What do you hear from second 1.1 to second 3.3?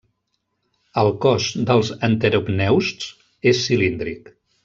cos dels enteropneusts